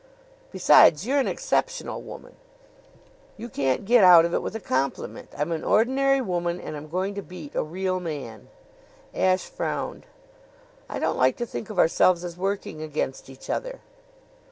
[0.51, 2.33] "Besides, you're an exceptional woman."
[3.37, 5.29] "You can't get out of it with a compliment.
[5.37, 8.47] I'm an ordinary woman and I'm going to beat a real man."
[9.13, 10.07] Ashe frowned.
[10.89, 13.81] "I don't like to think of ourselves as working against each other."